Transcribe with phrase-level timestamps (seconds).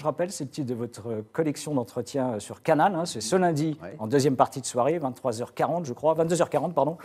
[0.00, 2.94] Je rappelle, c'est le titre de votre collection d'entretien sur Canal.
[2.94, 3.04] hein.
[3.04, 6.98] c'est ce lundi, en deuxième partie de soirée, 23h40, je crois, 22h40, pardon.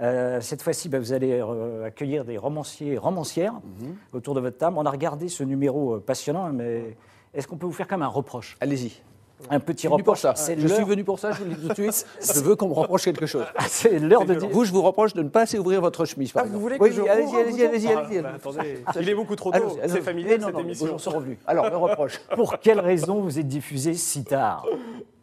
[0.00, 3.94] Euh, cette fois-ci, bah, vous allez euh, accueillir des romanciers et romancières Mhm.
[4.14, 4.76] autour de votre table.
[4.80, 6.96] On a regardé ce numéro euh, passionnant, mais
[7.34, 8.56] est-ce qu'on peut vous faire quand même un reproche?
[8.60, 9.00] Allez-y.
[9.48, 10.20] Un petit reproche.
[10.20, 10.34] ça.
[10.36, 12.06] Je suis venu pour ça, je vous le dis tout de suite.
[12.34, 13.44] Je veux qu'on me reproche quelque chose.
[13.68, 14.48] c'est l'heure de dire.
[14.50, 16.78] Vous, je vous reproche de ne pas assez ouvrir votre chemise, par Ah, vous voulez
[16.78, 18.22] que Oui, je allez-y, allez-y, bouton allez-y, Ah, allez-y.
[18.22, 19.78] bah, attendez, il est beaucoup trop Allez-y, tôt.
[19.82, 19.92] allez-y.
[19.96, 20.86] C'est familier Non, cette non, émission.
[20.86, 21.38] Bonjour, sont revenus.
[21.46, 22.18] Alors, le reproche.
[22.34, 24.66] Pour quelle raison vous êtes diffusé si tard?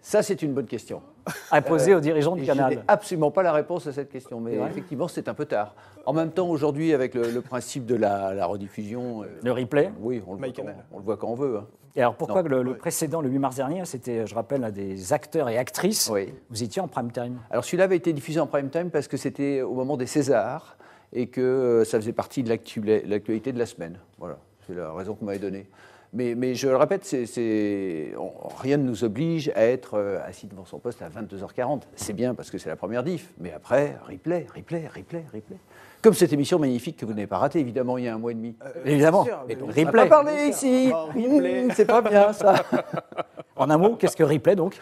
[0.10, 1.02] Ça, c'est une bonne question.
[1.52, 2.84] À poser aux dirigeants du je n'ai Canal.
[2.88, 5.76] absolument pas la réponse à cette question, mais effectivement, c'est un peu tard.
[6.06, 9.92] En même temps, aujourd'hui, avec le, le principe de la, la rediffusion, euh, Le replay.
[10.00, 10.76] oui, on le, voit quand, Canal.
[10.94, 11.58] on le voit quand on veut.
[11.58, 11.68] hein.
[11.98, 15.12] Et alors pourquoi le, le précédent, le 8 mars dernier, c'était, je rappelle, un des
[15.12, 16.10] acteurs et actrices.
[16.10, 16.34] Oui.
[16.50, 17.40] Vous étiez en prime time.
[17.50, 20.78] Alors celui-là avait été diffusé en prime time parce que c'était au moment des Césars
[21.12, 24.00] et que euh, ça faisait partie de l'actu- l'actualité de la semaine.
[24.20, 25.68] Voilà, c'est la raison qu'on m'avait donnée.
[26.18, 27.16] Mais, mais je le répète,
[28.18, 31.82] on- rien ne nous oblige à être euh, assis devant son poste à 22h40.
[31.96, 35.58] C'est bien parce que c'est la première diff, mais après, replay, replay, replay, replay.
[36.02, 38.32] Comme cette émission magnifique que vous n'avez pas ratée, évidemment, il y a un mois
[38.32, 38.56] et demi.
[38.84, 39.26] Évidemment.
[39.26, 40.10] sûr, mais Et donc, bon, on replay.
[40.10, 40.92] pas parlé ici.
[40.92, 41.66] Oh, replay.
[41.66, 42.56] Mmh, c'est pas bien ça.
[43.60, 44.78] En un mot, qu'est-ce que replay donc?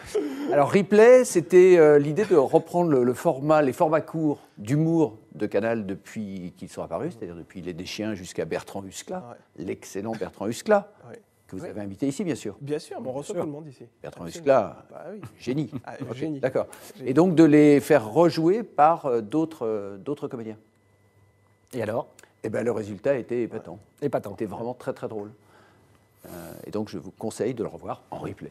[0.52, 5.46] Alors replay, c'était euh, l'idée de reprendre le, le format, les formats courts d'humour de
[5.46, 10.90] Canal depuis qu'ils sont apparus, c'est-à-dire depuis Les Deschiens jusqu'à Bertrand Huskla, l'excellent Bertrand Huskla,
[11.08, 11.20] Ouais.
[11.46, 12.56] que vous avez invité ici bien sûr.
[12.60, 13.84] Bien sûr, mais on reçoit tout le monde ici.
[14.02, 14.26] Bertrand.
[14.26, 15.20] Huskla, Bah oui.
[15.38, 15.70] génie.
[15.84, 16.40] Ah, génie.
[16.40, 16.66] D'accord.
[17.04, 20.56] Et donc de les faire rejouer par euh, d'autres euh, d'autres comédiens.
[21.72, 22.08] Et alors?
[22.42, 23.78] Et bien le résultat était épatant.
[24.02, 24.30] Épatant.
[24.30, 25.30] C'était vraiment très très drôle.
[26.26, 28.50] Euh, et donc je vous conseille de le revoir en replay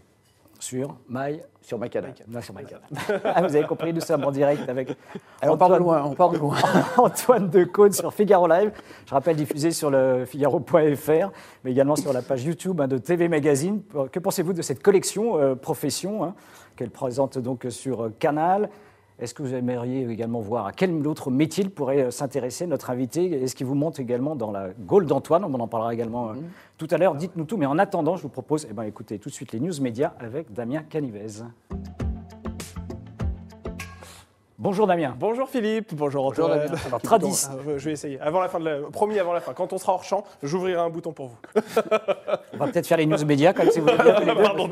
[0.66, 1.41] Sur My.
[1.61, 2.16] sur ma canal.
[2.27, 2.55] Non, sur
[3.23, 4.97] ah, vous avez compris, nous sommes en direct avec
[5.41, 6.57] Alors on part de Antoine- loin, on part de loin.
[6.97, 8.72] Antoine Decaune sur Figaro Live.
[9.05, 11.30] Je rappelle, diffusé sur le figaro.fr,
[11.63, 13.83] mais également sur la page YouTube hein, de TV Magazine.
[14.11, 16.33] Que pensez-vous de cette collection euh, Profession hein,
[16.75, 18.67] qu'elle présente donc sur euh, Canal
[19.17, 22.89] Est-ce que vous aimeriez également voir à quel autre métier il pourrait euh, s'intéresser notre
[22.89, 23.44] invité?
[23.44, 25.45] Est-ce qu'il vous montre également dans la Gaule d'Antoine?
[25.45, 26.34] On en parlera également euh,
[26.78, 27.16] tout à l'heure.
[27.16, 27.56] Dites-nous tout.
[27.56, 30.13] Mais en attendant, je vous propose, eh ben, écoutez tout de suite les news médias
[30.19, 31.44] avec Damien Canivez.
[34.65, 35.15] Bonjour Damien.
[35.19, 36.65] Bonjour Philippe, bonjour Bonjour, Antoine.
[36.65, 36.79] Damien.
[36.87, 37.49] Alors, tradition.
[37.53, 38.19] Ah, Je vais essayer.
[38.19, 38.77] Avant la fin de la...
[38.91, 39.53] Promis avant la fin.
[39.53, 41.37] Quand on sera hors champ, j'ouvrirai un bouton pour vous.
[42.55, 44.33] On va peut-être faire les news médias, comme si vous voulez.
[44.41, 44.67] Pardon.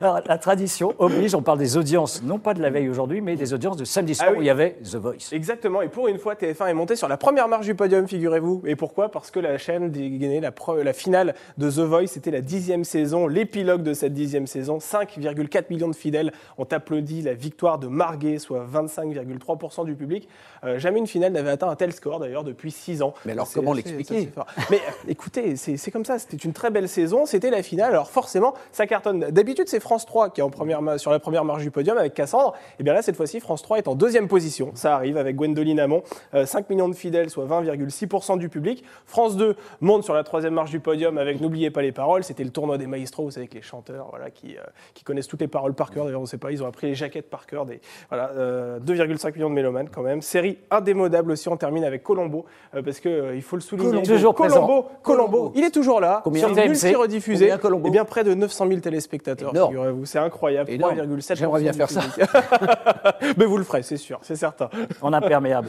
[0.00, 3.36] Alors, la tradition oblige, on parle des audiences, non pas de la veille aujourd'hui, mais
[3.36, 4.38] des audiences de samedi soir Ah oui.
[4.40, 5.30] où il y avait The Voice.
[5.32, 8.62] Exactement, et pour une fois, TF1 est monté sur la première marche du podium, figurez-vous.
[8.66, 9.10] Et pourquoi?
[9.10, 12.82] Parce que la chaîne dégainait la, pre- la finale de The Voice, c'était la dixième
[12.82, 14.78] saison, l'épilogue de cette dixième saison.
[14.78, 20.28] 5,4 millions de fidèles ont applaudi la victoire de Marguet, soit 25,3% du public.
[20.64, 23.14] Euh, jamais une finale n'avait atteint un tel score d'ailleurs depuis 6 ans.
[23.24, 24.30] Mais alors, comment l'expliquer.
[24.70, 28.10] Mais euh, écoutez, c'est comme ça, c'était une très belle saison, c'était la finale, alors
[28.10, 29.20] forcément, ça cartonne.
[29.30, 31.96] D'habitude, c'est France 3 qui est en première, ma- sur la première marche du podium
[31.98, 32.54] avec Cassandre.
[32.78, 34.72] Et bien là, cette fois-ci, France 3 est en deuxième position.
[34.74, 36.02] Ça arrive avec Gwendoline Amon,
[36.34, 38.84] euh, 5 millions de fidèles, soit 20,6% du public.
[39.06, 42.22] France 2 monte sur la troisième marche du podium avec N'oubliez pas les paroles.
[42.24, 44.60] C'était le tournoi des maestros, vous savez, avec les chanteurs voilà, qui, euh,
[44.94, 46.04] qui connaissent toutes les paroles par cœur.
[46.04, 47.66] D'ailleurs, on ne sait pas, ils ont appris les jaquettes par cœur.
[47.66, 50.22] Des, voilà, euh, 2,5 millions de mélomanes quand même.
[50.22, 52.44] Série indémodable aussi, on termine avec Colombo,
[52.74, 53.90] euh, parce qu'il faut le souligner.
[53.90, 54.06] Colombo.
[54.06, 54.66] Toujours présent.
[54.66, 56.20] Colombo, Colombo, il est toujours là.
[56.24, 56.48] Combien sur.
[56.50, 60.04] Combien, Colombo Eh bien, près de 900 000 téléspectateurs, figurez-vous.
[60.06, 60.70] C'est incroyable.
[60.70, 60.96] Énorme.
[60.98, 61.36] 3,7%.
[61.36, 62.02] J'aimerais bien faire ça.
[63.36, 64.68] Mais vous le ferez, c'est sûr, c'est certain.
[65.02, 65.68] En imperméable,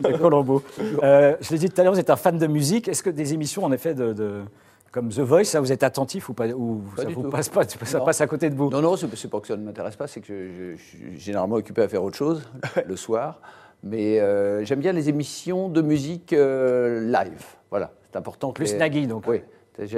[0.00, 0.62] de Colombo.
[1.02, 2.86] Euh, je l'ai dit tout à l'heure, vous êtes un fan de musique.
[2.88, 4.42] Est-ce que des émissions, en effet, de, de-
[4.92, 7.30] comme The Voice, ça, vous êtes attentif ou pas ou Pas ça du vous tout.
[7.30, 8.04] passe pas, ça Non.
[8.04, 8.70] passe à côté de vous?
[8.70, 11.18] Non, non, c'est pas que ça ne m'intéresse pas, c'est que je, je- je suis
[11.20, 12.42] généralement occupé à faire autre chose
[12.86, 13.40] le soir.
[13.82, 17.42] Mais euh, j'aime bien les émissions de musique euh, live.
[17.70, 18.52] Voilà, c'est important.
[18.52, 19.24] Plus les- Nagui, donc.
[19.26, 19.40] Oui.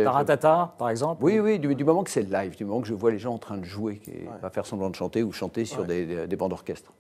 [0.05, 1.23] Taratata, par exemple?
[1.25, 3.35] Oui, oui, du, du moment que c'est live, du moment que je vois les gens
[3.35, 6.27] en train de jouer, et pas faire semblant de chanter ou chanter sur des, des-
[6.29, 6.93] des bancs d'orchestre.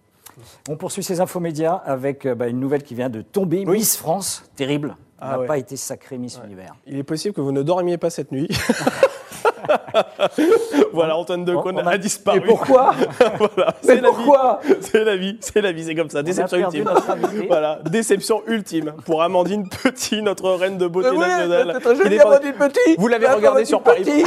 [0.69, 3.65] On poursuit ces infos médias avec euh, bah, une nouvelle qui vient de tomber.
[3.67, 3.79] Oui.
[3.79, 4.97] Miss France, terrible.
[5.21, 5.47] Ah n'a ouais.
[5.47, 6.75] pas été sacrée Miss Univers.
[6.87, 8.49] Il est possible que vous ne dormiez pas cette nuit.
[10.93, 12.39] voilà, Antoine Decaune a- a disparu.
[12.39, 12.95] Et pourquoi
[13.39, 14.15] Voilà, Mais c'est la vie.
[14.17, 16.23] pourquoi C'est la vie, c'est la vie, c'est comme ça.
[16.23, 16.91] Déception ultime.
[17.49, 21.71] Voilà, déception ultime pour Amandine Petit, notre reine de beauté oui, nationale.
[22.21, 24.03] Amandine Petit Vous l'avez regardé sur Paris.
[24.03, 24.25] Petit.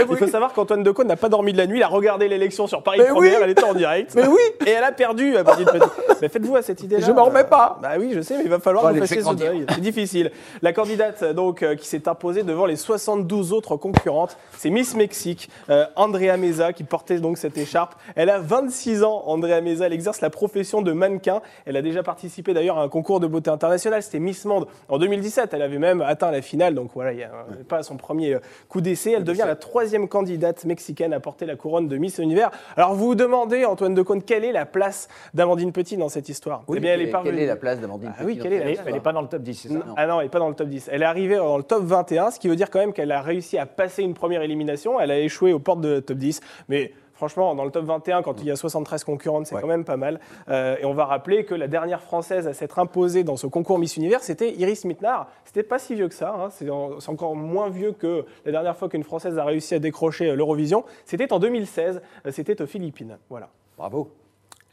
[0.10, 2.66] Il faut savoir qu'Antoine Decaune n'a pas dormi de la nuit, il a regardé l'élection
[2.66, 3.30] sur Paris Première, oui.
[3.42, 4.14] elle était en direct.
[4.14, 5.86] Mais oui Et elle a perdu, Amandine Petit.
[6.20, 7.06] Mais faites-vous à cette idée-là.
[7.06, 7.78] Je m'en remets pas.
[7.82, 9.66] Bah oui, je sais, mais il va falloir Bon, que vous fassiez fais ce deuil.
[9.68, 10.30] C'est difficile.
[10.60, 15.50] La candidate donc euh, qui s'est imposée devant les 72 autres concurrentes, C'est Miss Mexique,
[15.70, 17.96] euh, Andrea Meza, qui portait donc cette écharpe.
[18.14, 19.86] Elle a 26 ans, Andrea Meza.
[19.86, 21.42] Elle exerce la profession de mannequin.
[21.66, 24.04] Elle a déjà participé d'ailleurs à un concours de beauté international.
[24.04, 25.52] C'était Miss Monde en 2017.
[25.52, 26.74] Elle avait même atteint la finale.
[26.76, 27.32] Donc voilà, il n'y a
[27.66, 28.38] pas son premier euh,
[28.68, 29.10] coup d'essai.
[29.16, 32.52] Elle devient la troisième candidate mexicaine à porter la couronne de Miss Univers.
[32.76, 36.62] Alors vous vous demandez, Antoine Decaune, quelle est la place d'Amandine Petit dans cette histoire?
[36.68, 38.52] Oui, Eh bien, elle est quelle parvenue- est la place d'Amandine Ah oui, Petit quelle
[38.52, 39.74] est dans la- cette Elle n'est pas dans le top 10, c'est ça?
[39.74, 39.94] Non.
[39.96, 40.88] Ah non, elle n'est pas dans le top 10.
[40.92, 43.22] Elle est arrivée dans le top 21, ce qui veut dire quand même qu'elle a
[43.22, 44.51] réussi à passer une première élimination.
[45.00, 46.40] Elle a échoué aux portes de top 10.
[46.68, 49.60] Mais franchement, dans le top 21, quand il y a 73 concurrentes, c'est Ouais.
[49.60, 50.18] quand même pas mal.
[50.48, 53.78] Euh, et on va rappeler que la dernière française à s'être imposée dans ce concours
[53.78, 55.28] Miss Univers, c'était Iris Mittenard.
[55.44, 56.34] C'était pas si vieux que ça.
[56.38, 56.48] hein.
[56.50, 59.78] C'est en- c'est encore moins vieux que la dernière fois qu'une française a réussi à
[59.78, 60.84] décrocher euh, l'Eurovision.
[61.04, 62.02] C'était en 2016.
[62.26, 63.18] Euh, C'était aux Philippines.
[63.30, 63.48] Voilà.
[63.76, 64.10] Bravo.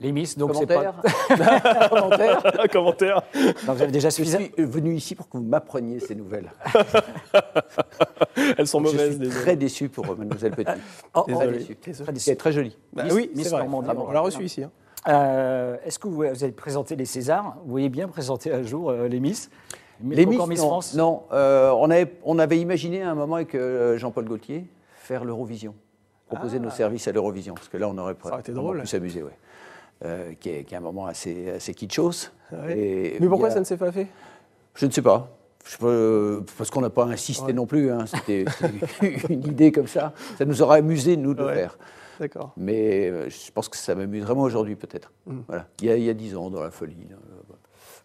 [0.02, 0.94] Les Miss, donc c'est pas.
[0.94, 3.22] Commentaire Commentaire Un commentaire.
[3.68, 4.46] Donc vous avez déjà Je suffisamment.
[4.54, 6.50] suis venu ici pour que vous m'appreniez ces nouvelles.
[8.58, 9.10] Elles sont Je mauvaises.
[9.12, 9.42] suis désolé.
[9.42, 10.72] très déçu pour Mademoiselle Petit.
[11.14, 11.76] Oh, oh, Très Désolé.
[11.76, 12.26] Très déçu.
[12.26, 12.78] C'est très joli.
[12.94, 13.64] Bah Miss- oui, Miss c'est vrai.
[13.68, 13.90] Normandie.
[13.98, 14.64] On l'a reçu ici.
[14.64, 14.72] hein.
[15.08, 17.56] Euh, Est-ce que vous, vous avez présenté les Césars?
[17.66, 19.50] Vous voyez bien présenter un jour euh, les Miss?
[20.04, 20.96] Les Encore Miss, Miss non, France?
[20.96, 25.26] Non, euh, on, avait, on avait imaginé à un moment avec euh, Jean-Paul Gaultier faire
[25.26, 25.76] l'Eurovision,
[26.28, 26.64] proposer Ah.
[26.64, 28.82] nos services à l'Eurovision, parce que là on aurait Ça aurait été vraiment drôle.
[28.82, 29.38] pu s'amuser, ouais.
[30.06, 32.32] Euh, qui, est, qui est un moment assez, assez kitschos.
[32.54, 32.78] Ouais.
[32.80, 34.08] Et Mais pourquoi a- ça ne s'est pas fait?
[34.76, 35.30] Je ne sais pas.
[35.68, 37.92] Je euh, parce qu'on n'a pas insisté non plus.
[37.92, 38.06] hein.
[38.08, 38.46] C'était
[39.30, 40.14] une idée comme ça.
[40.38, 41.78] Ça nous aurait amusé, nous, de le faire.
[42.18, 42.54] D'accord.
[42.56, 45.12] Mais euh, je pense que ça m'amuserait moi aujourd'hui, peut-être.
[45.28, 45.40] Mm.
[45.48, 45.68] Voilà.
[45.82, 47.08] Il y, a, il y a dix ans, dans la folie.
[47.10, 47.16] là.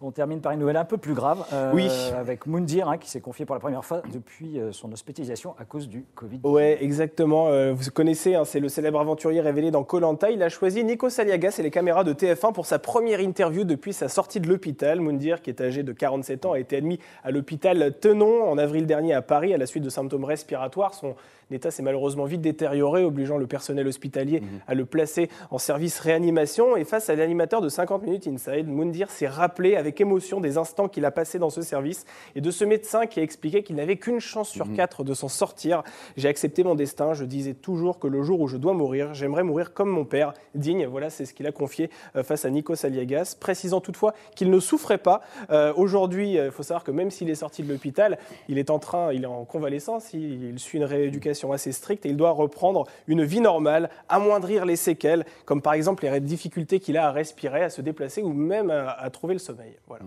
[0.00, 1.44] On termine par une nouvelle un peu plus grave.
[1.52, 1.88] euh, Oui.
[2.16, 5.64] Avec Moundir, hein, qui s'est confié pour la première fois depuis euh, son hospitalisation à
[5.64, 6.40] cause du Covid.
[6.44, 7.48] Ouais, exactement.
[7.48, 10.30] Euh, vous connaissez, hein, c'est le célèbre aventurier révélé dans Colanta.
[10.30, 13.92] Il a choisi Nico Saliagas et les caméras de TF1 pour sa première interview depuis
[13.92, 15.00] sa sortie de l'hôpital.
[15.00, 18.86] Moundir, qui est âgé de 47 ans, a été admis à l'hôpital Tenon en avril
[18.86, 20.94] dernier à Paris à la suite de symptômes respiratoires.
[20.94, 21.14] Son
[21.50, 26.76] état s'est malheureusement vite détérioré, obligeant le personnel hospitalier à le placer en service réanimation.
[26.76, 30.88] Et face à l'animateur de 50 minutes Inside, Moundir s'est rappelé avec émotion des instants
[30.88, 32.04] qu'il a passés dans ce service
[32.34, 35.28] et de ce médecin qui a expliqué qu'il n'avait qu'une chance sur quatre de s'en
[35.28, 35.82] sortir.
[36.16, 37.14] J'ai accepté mon destin.
[37.14, 40.34] Je disais toujours que le jour où je dois mourir, j'aimerais mourir comme mon père,
[40.54, 40.86] digne.
[40.86, 44.60] Voilà, c'est ce qu'il a confié euh, face à Nikos Aliagas, précisant toutefois qu'il ne
[44.60, 45.20] souffrait pas.
[45.50, 48.18] Euh, Aujourd'hui, il faut savoir que même s'il est sorti de l'hôpital,
[48.48, 52.06] il est en train, il est en convalescence, il, il suit une rééducation assez stricte
[52.06, 56.80] et il doit reprendre une vie normale, amoindrir les séquelles, comme par exemple les difficultés
[56.80, 59.76] qu'il a à respirer, à se déplacer ou même à, à trouver le sommeil.
[59.86, 60.04] Voilà.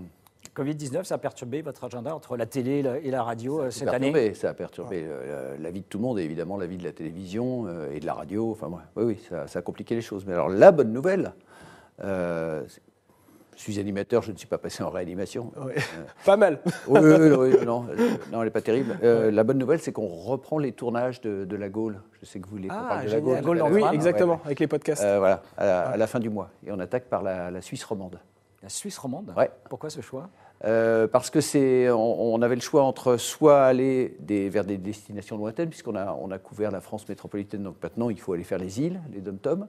[0.57, 3.89] Covid-19, ça a perturbé votre agenda entre la télé et la radio euh, Ça cette
[3.89, 6.57] a année perturbé, Ça a perturbé euh, la, vie de tout le monde et évidemment
[6.57, 8.51] la vie de la télévision euh, et de la radio.
[8.51, 10.25] Enfin, ouais, oui, oui, ça, ça a compliqué les choses.
[10.25, 11.33] Mais alors, la bonne nouvelle,
[12.03, 12.63] euh,
[13.57, 15.51] je suis animateur, je ne suis pas passé en réanimation.
[15.65, 15.75] Ouais.
[16.25, 16.59] Pas mal.
[16.87, 18.97] Oui, oui, non, euh, non, elle n'est pas terrible.
[19.03, 21.99] Euh, La bonne nouvelle, c'est qu'on reprend les tournages de, de La Gaule.
[22.21, 23.19] Je sais que vous voulez qu'on Ah, parle de La.
[23.19, 23.33] Gaule.
[23.35, 23.61] La Gaule.
[23.73, 25.03] Oui, exactement, Ouais, avec les podcasts.
[25.03, 26.49] Euh, voilà, à la, à la fin du mois.
[26.65, 28.19] Et on attaque par la, la Suisse romande.
[28.63, 29.49] La Suisse romande Ouais.
[29.69, 30.29] Pourquoi ce choix?
[30.65, 34.77] Euh, parce que c'est, on, on avait le choix entre soit aller des- vers des
[34.77, 38.43] destinations lointaines, puisqu'on a, on a couvert la France métropolitaine, donc maintenant il faut aller
[38.43, 39.67] faire les îles, les dom-toms,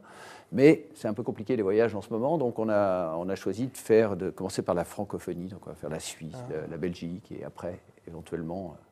[0.52, 3.34] mais c'est un peu compliqué les voyages en ce moment, donc on a, on a
[3.34, 6.66] choisi de faire, de commencer par la francophonie, donc on va faire la Suisse, la,
[6.66, 8.82] la Belgique, et après éventuellement euh,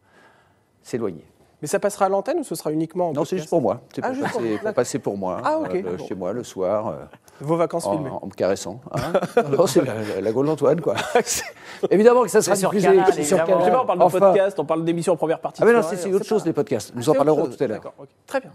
[0.82, 1.25] s'éloigner.
[1.62, 3.62] Mais ça passera à l'antenne ou ce sera uniquement en Non, c'est podcast juste pour
[3.62, 5.75] moi, c'est Ah, pour, juste pour- passer, pour passer pour moi, Ah, ok.
[5.75, 6.88] euh, chez moi le soir.
[6.88, 6.97] euh,
[7.41, 8.11] Vos vacances filmées.
[8.11, 8.81] en, en me caressant.
[8.93, 9.12] hein.
[9.50, 10.94] non, non, c'est la, la Gaule d'Antoine, quoi.
[11.91, 13.23] Évidemment que ça sera sur diffusé, Canal, sur.
[13.23, 13.37] Je sais
[13.70, 14.19] pas, on parle de Enfin.
[14.19, 15.62] podcast, on parle d'émissions en première partie.
[15.62, 16.49] Ah mais non, c'est autre chose pas.
[16.49, 16.94] les podcasts.
[16.94, 17.76] Nous en parlerons tout à l'heure.
[17.79, 18.08] D'accord, ok.
[18.26, 18.50] Très bien.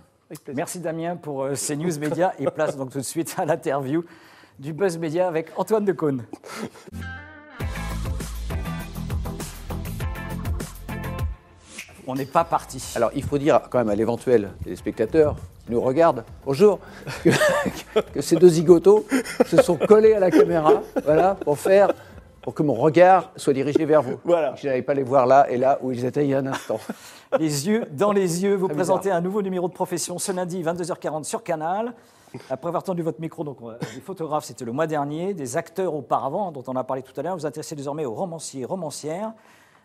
[0.56, 4.03] Merci Damien pour euh, ces news médias et place donc tout de suite à l'interview
[4.60, 6.24] du Buzz Média avec Antoine Decaune.
[12.12, 12.84] On n'est pas parti.
[12.98, 16.80] Alors il faut dire quand même à l'éventuel téléspectateur qui nous regarde, bonjour,
[17.24, 17.30] que,
[18.13, 19.06] que ces deux zigotos
[19.46, 21.94] se sont collés à la caméra, voilà, pour faire,
[22.41, 24.20] pour que mon regard soit dirigé vers vous.
[24.25, 24.53] Voilà.
[24.58, 26.48] Je n'allais pas les voir là et là où ils étaient il y a un
[26.48, 26.82] instant.
[27.39, 30.62] Les yeux dans les yeux, vous Très présentez un nouveau numéro de profession ce lundi
[30.62, 31.94] 22h40 sur Canal.
[32.50, 35.94] Après avoir tendu votre micro, donc euh, des photographes, c'était le mois dernier, des acteurs
[35.94, 37.36] auparavant, dont on a parlé tout à l'heure.
[37.36, 39.32] Vous vous intéressez désormais aux romanciers et romancières.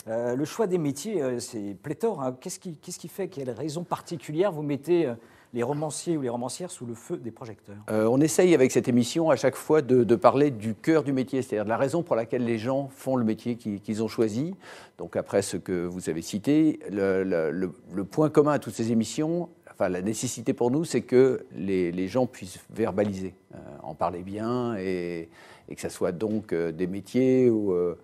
[0.08, 2.22] Euh, le choix des métiers, euh, c'est pléthore.
[2.22, 2.36] hein.
[2.40, 5.14] Qu'est-ce qui, fait, quelle raison particulière vous mettez euh,
[5.52, 7.76] les romanciers ou les romancières sous le feu des projecteurs?
[7.88, 11.64] On essaye avec cette émission à chaque fois de, parler du cœur du métier, c'est-à-dire
[11.64, 14.54] de la raison pour laquelle les gens font le métier qui- qu'ils ont choisi.
[14.98, 19.88] Donc après ce que vous avez cité, le, point commun à toutes ces émissions, enfin
[19.88, 23.34] la nécessité pour nous, c'est que les, gens puissent verbaliser,
[23.82, 25.28] en parler bien et,
[25.74, 27.96] que ça soit donc des métiers euh,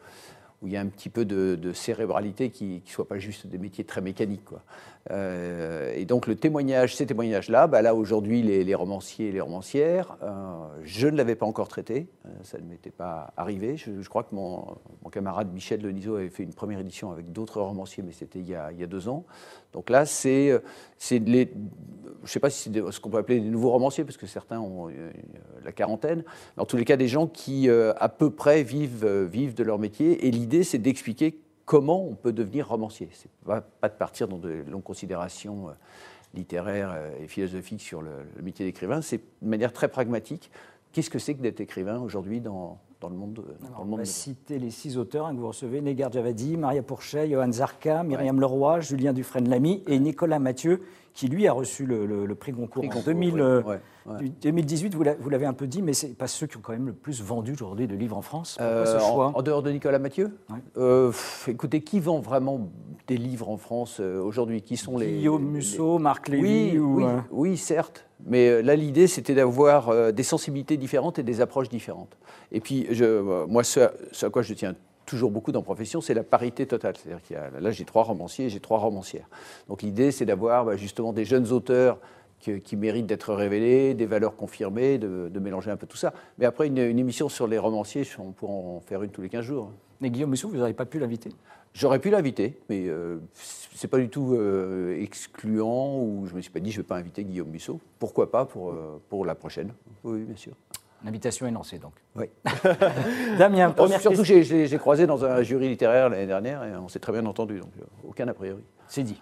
[0.62, 3.58] où il y a un petit peu de, cérébralité qui ne soit pas juste des
[3.58, 4.44] métiers très mécaniques.
[4.44, 4.62] Quoi.
[5.10, 10.16] Euh, et donc le témoignage, ces témoignages-là, bah là aujourd'hui les, romanciers et les romancières,
[10.22, 10.52] euh,
[10.84, 13.76] je ne l'avais pas encore traité, euh, ça ne m'était pas arrivé.
[13.76, 14.76] Je, crois que mon,
[15.10, 18.80] camarade Michel Leniso avait fait une première édition avec d'autres romanciers, mais c'était il, il,
[18.80, 19.24] y a deux ans.
[19.72, 20.62] Donc là, c'est
[22.22, 24.26] je ne sais pas si c'est ce qu'on peut appeler des nouveaux romanciers, parce que
[24.26, 24.88] certains ont
[25.64, 26.24] la quarantaine,
[26.56, 29.78] mais en tous les cas des gens qui à peu près vivent, vivent de leur
[29.78, 30.26] métier.
[30.26, 33.08] Et l'idée, c'est d'expliquer comment on peut devenir romancier.
[33.12, 35.72] Ce n'est pas, de partir dans de longues considérations euh,
[36.34, 38.10] littéraires euh, et philosophiques sur le,
[38.42, 40.50] métier d'écrivain, c'est de manière très pragmatique.
[40.92, 43.96] Qu'est-ce que c'est que d'être écrivain aujourd'hui dans, dans, le monde, dans le monde On
[43.96, 48.02] va citer les six auteurs hein, que vous recevez, Negar Javadi, Maria Pourchet, Johan Zarka,
[48.02, 50.82] Myriam Leroy, Julien Dufresne-Lamy et Nicolas Mathieu,
[51.14, 53.64] qui lui a reçu le, prix Goncourt en 2000,
[54.42, 54.94] 2018.
[54.94, 56.92] Vous l'avez un peu dit, mais ce n'est pas ceux qui ont quand même le
[56.92, 58.56] plus vendu aujourd'hui de livres en France.
[58.58, 59.32] Pourquoi ce euh, choix?
[59.34, 60.38] en, dehors de Nicolas Mathieu?
[60.76, 61.12] Euh,
[61.48, 62.68] Écoutez, qui vend vraiment
[63.06, 64.62] des livres en France euh, aujourd'hui?
[64.62, 68.06] Qui sont les Guillaume Musso, Marc Lévy oui, oui, certes.
[68.26, 72.16] Mais là, l'idée, c'était d'avoir des sensibilités différentes et des approches différentes.
[72.52, 74.74] Et puis, je, moi, ce, à quoi je tiens
[75.06, 76.94] toujours beaucoup dans profession, c'est la parité totale.
[76.96, 79.28] C'est-à-dire qu'il y a, là, j'ai trois romanciers et j'ai trois romancières.
[79.68, 81.98] Donc l'idée, c'est d'avoir bah, justement des jeunes auteurs
[82.38, 86.12] qui, méritent d'être révélés, des valeurs confirmées, de, mélanger un peu tout ça.
[86.38, 89.44] Mais après, une, émission sur les romanciers, on pourra en faire une tous les 15
[89.44, 89.70] jours.
[90.00, 91.30] Mais Guillaume Musso, vous n'auriez pas pu l'inviter?
[91.74, 96.50] J'aurais pu l'inviter, mais euh, c'est pas du tout euh, excluant, ou je me suis
[96.50, 97.80] pas dit je ne vais pas inviter Guillaume Musso.
[97.98, 99.72] Pourquoi pas pour, euh, pour la prochaine?
[100.04, 100.52] Oui, bien sûr.
[101.04, 101.94] L'invitation est lancée donc.
[102.14, 102.26] Oui.
[103.38, 107.12] Damien, première Surtout, j'ai croisé dans un jury littéraire l'année dernière et on s'est très
[107.12, 108.62] bien entendu, donc euh, aucun a priori.
[108.86, 109.20] C'est dit.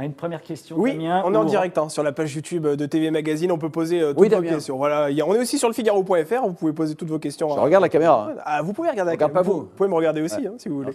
[0.00, 2.86] Une première question, oui, Damien, on est en direct hein, sur la page YouTube de
[2.86, 3.50] TV Magazine.
[3.50, 4.76] On peut poser euh, toutes vos questions.
[4.76, 6.46] Voilà, on est aussi sur le Figaro.fr.
[6.46, 7.48] Vous pouvez poser toutes vos questions.
[7.48, 8.30] Je regarde la caméra.
[8.44, 9.42] Ah, vous pouvez regarder la caméra.
[9.42, 9.64] Vous.
[9.64, 10.92] pouvez me regarder aussi, hein, si vous voulez.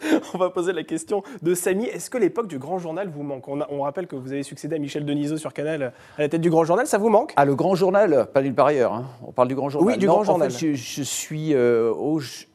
[0.34, 1.84] on va poser la question de Samy.
[1.84, 3.48] Est-ce que l'époque du Grand Journal vous manque?
[3.48, 6.50] On, rappelle que vous avez succédé à Michel Denisot sur Canal à la tête du
[6.50, 6.86] Grand Journal.
[6.86, 7.32] Ça vous manque?
[7.36, 8.92] Ah, le Grand Journal, pas nulle part ailleurs.
[8.92, 9.06] Hein.
[9.26, 9.94] On parle du Grand Journal.
[9.94, 10.50] Oui, du Grand Journal.
[10.50, 11.92] je, suis euh,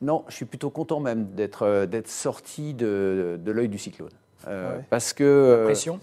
[0.02, 4.10] non, je suis plutôt content même d'être euh, sorti de, l'œil du cyclone.
[4.48, 5.64] Euh, parce que.
[5.66, 6.00] pression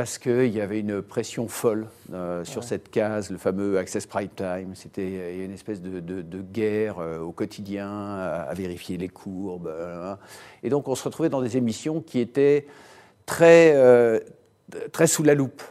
[0.00, 4.30] parce qu'il y avait une pression folle euh, sur cette case, le fameux Access Prime
[4.34, 4.74] Time.
[4.74, 9.66] C'était une espèce de, guerre euh, au quotidien à, vérifier les courbes.
[9.66, 10.16] Euh,
[10.62, 12.66] et donc on se retrouvait dans des émissions qui étaient
[13.26, 13.76] très,
[14.90, 15.62] très sous la loupe.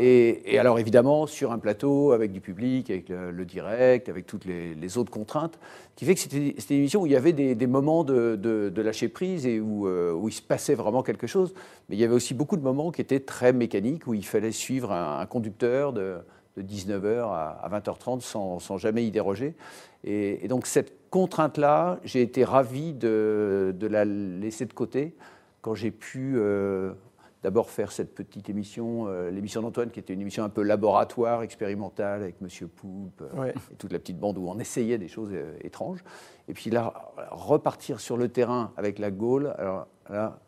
[0.00, 4.96] Et, alors évidemment, sur un plateau, avec du public, avec le, direct, avec toutes les,
[4.96, 5.58] autres contraintes,
[5.96, 9.44] qui fait que c'était une émission où il y avait des, moments de, lâcher prise
[9.44, 11.52] et euh, où, il se passait vraiment quelque chose.
[11.88, 14.52] Mais il y avait aussi beaucoup de moments qui étaient très mécaniques, où il fallait
[14.52, 16.18] suivre un, conducteur de,
[16.56, 19.56] 19h à, 20h30 sans, jamais y déroger.
[20.04, 25.16] Et, donc cette contrainte-là, j'ai été ravi de, la laisser de côté
[25.60, 26.92] quand j'ai pu euh,
[27.42, 31.42] d'abord faire cette petite émission, euh, l'émission d'Antoine, qui était une émission un peu laboratoire,
[31.42, 35.30] expérimentale, avec Monsieur Poulpe euh, et toute la petite bande où on essayait des choses
[35.32, 36.02] euh, étranges.
[36.48, 39.54] Et puis là, repartir sur le terrain avec la Gaule.
[39.58, 40.40] Alors là,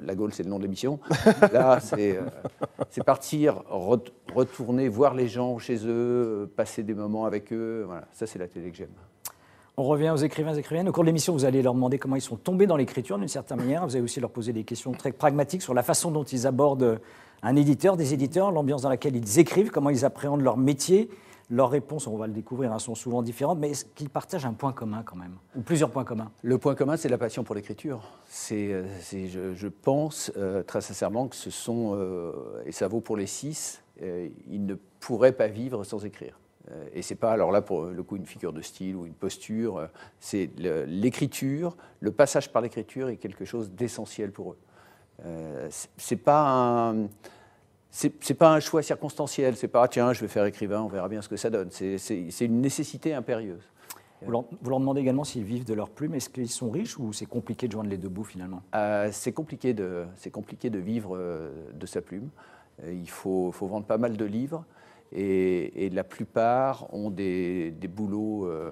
[0.00, 1.00] la Gaule, c'est le nom de l'émission.
[1.52, 2.18] Là, c'est
[3.04, 7.82] partir, retourner, voir les gens chez eux, passer des moments avec eux.
[7.84, 8.94] Voilà, ça, c'est la télé que j'aime.
[9.76, 10.88] On revient aux écrivains et écrivaines.
[10.88, 13.26] Au cours de l'émission, vous allez leur demander comment ils sont tombés dans l'écriture d'une
[13.26, 13.84] certaine manière.
[13.84, 17.00] Vous allez aussi leur poser des questions très pragmatiques sur la façon dont ils abordent
[17.42, 21.10] un éditeur, des éditeurs, l'ambiance dans laquelle ils écrivent, comment ils appréhendent leur métier.
[21.50, 24.54] Leurs réponses, on va le découvrir, hein, sont souvent différentes, mais est-ce qu'ils partagent un
[24.54, 25.34] point commun quand même?
[25.56, 26.30] Ou plusieurs points communs?
[26.42, 28.00] Le point commun, c'est la passion pour l'écriture.
[28.28, 28.86] C'est, euh,
[29.54, 32.32] je, pense euh, très sincèrement que ce sont, euh,
[32.64, 36.38] et ça vaut pour les six, ils ne pourraient pas vivre sans écrire.
[36.70, 39.14] Euh, et c'est pas alors là pour le coup une figure de style ou une
[39.14, 39.86] posture, euh,
[40.18, 44.58] c'est l'écriture, le passage par l'écriture est quelque chose d'essentiel pour eux.
[45.24, 47.08] Euh, c'est pas un
[47.90, 51.22] c'est pas un choix circonstanciel, c'est pas tiens je vais faire écrivain, on verra bien
[51.22, 51.70] ce que ça donne.
[51.70, 53.62] C'est une nécessité impérieuse.
[54.22, 56.14] Vous leur, demandez également s'ils vivent de leur plume.
[56.14, 58.62] Est-ce qu'ils sont riches ou c'est compliqué de joindre les deux bouts finalement?
[59.12, 61.16] C'est compliqué, de, compliqué de vivre
[61.72, 62.30] de sa plume.
[62.84, 64.64] il faut, faut, vendre pas mal de livres
[65.14, 68.70] et, la plupart ont des, boulots, euh,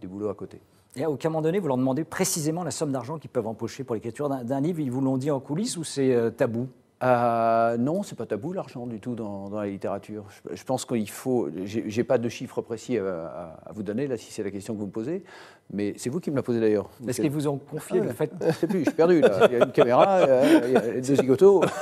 [0.00, 0.60] des boulots à côté.
[0.96, 3.84] Et à aucun moment donné, vous leur demandez précisément la somme d'argent qu'ils peuvent empocher
[3.84, 6.68] pour l'écriture d'un livre Ils vous l'ont dit en coulisses ou c'est euh, tabou?
[7.02, 10.24] Euh, non, c'est pas tabou l'argent du tout dans, la littérature.
[10.50, 11.50] Je, pense qu'il faut.
[11.64, 14.86] J'ai pas de chiffres précis à, vous donner là, si c'est la question que vous
[14.86, 15.22] me posez,
[15.70, 16.88] mais c'est vous qui me la posez d'ailleurs.
[17.06, 19.46] Est-ce qu'ils vous ont confié ah, le fait Je sais plus, je suis perdu là.
[19.50, 20.20] Il y a une caméra,
[20.66, 21.62] il y a deux zigotos.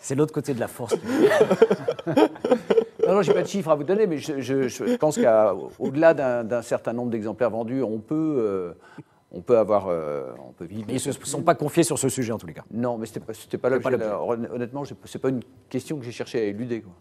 [0.00, 0.94] C'est l'autre côté de la force.
[3.06, 6.62] non, non, je n'ai pas de chiffres à vous donner, mais je, pense qu'au-delà d'un
[6.62, 8.72] certain nombre d'exemplaires vendus, on peut, euh,
[9.32, 10.84] on peut avoir, euh, on peut vivre.
[10.86, 12.64] Mais ils ne se sont pas confiés sur ce sujet en tous les cas.
[12.70, 13.90] Non, mais c'était pas, pas l'objet.
[13.90, 16.82] pas la- Honnêtement, c'est pas une question que j'ai cherché à éluder.
[16.82, 16.92] quoi.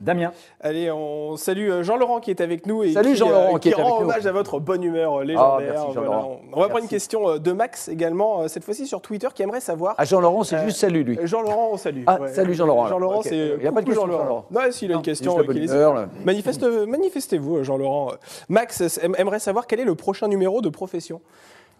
[0.00, 3.70] Damien, Allez, on salue euh, Jean-Laurent qui est avec nous et Salut qui, Jean-Laurent qui
[3.70, 5.72] est rend hommage à votre bonne humeur euh, légendaire.
[5.72, 6.20] merci, Jean-Laurent.
[6.20, 6.38] Voilà.
[6.52, 9.26] On on va prendre une question euh, de Max également, euh, cette fois-ci sur Twitter,
[9.34, 9.96] qui aimerait savoir.
[9.98, 11.18] Ah, Jean-Laurent, c'est Euh, juste salut lui.
[11.18, 12.04] Euh, Jean-Laurent, on salue.
[12.06, 12.86] Ah, salut Jean-Laurent.
[12.86, 13.54] Jean-Laurent, c'est.
[13.58, 14.44] Il y a pas de question, Jean-Laurent.
[14.52, 15.36] Non, s'il a une question.
[15.38, 16.06] euh.
[16.24, 18.12] Manifeste, manifestez-vous, euh, Jean-Laurent.
[18.48, 21.20] Max euh, aim- aimerait savoir quel est le prochain numéro de profession.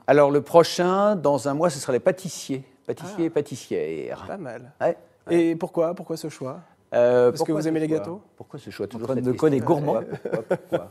[0.09, 4.25] Alors le prochain, dans un mois, ce sera les pâtissiers, pâtissiers et pâtissières.
[4.27, 4.73] Pas mal.
[4.81, 4.97] Ouais.
[5.31, 6.57] Et pourquoi Pourquoi ce choix?
[6.95, 10.01] Euh, Parce que vous aimez les gâteaux Pourquoi ce choix toujours Antoine cette de gourmand.
[10.01, 10.91] Pourquoi, pourquoi, pourquoi